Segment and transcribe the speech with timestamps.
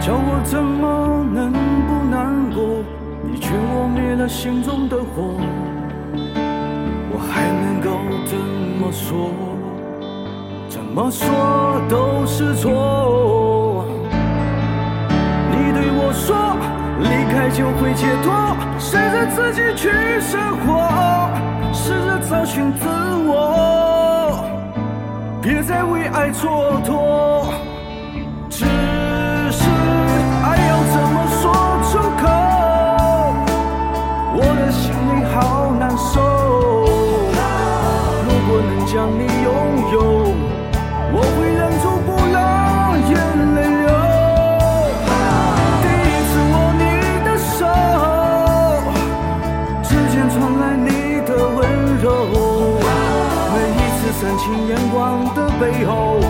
[0.00, 2.82] 叫我怎么能不难过？
[3.22, 5.40] 你劝我灭了心中的火，
[7.10, 7.88] 我还能够
[8.26, 8.36] 怎
[8.78, 9.30] 么说？
[10.68, 11.24] 怎么说
[11.88, 13.84] 都是错。
[15.50, 16.54] 你对我说
[17.00, 19.88] 离开就会解脱，试着自己去
[20.20, 20.68] 生活，
[21.72, 22.86] 试着找寻自
[23.26, 24.44] 我，
[25.40, 27.73] 别再为爱蹉跎。
[54.44, 56.20] 情眼光的背后，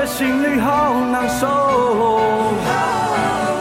[0.00, 1.46] 的心里好难受。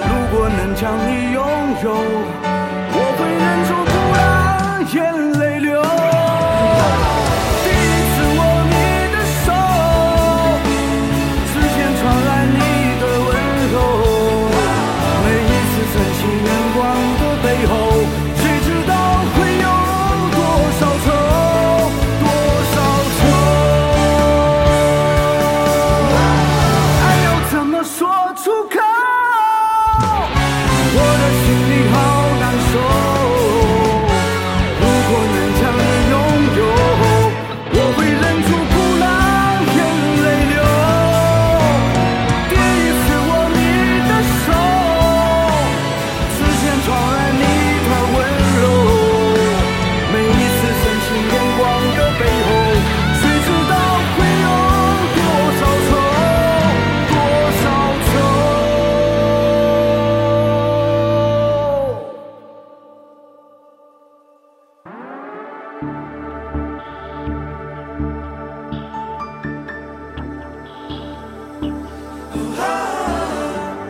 [0.08, 1.44] 如果能将你拥
[1.84, 1.98] 有，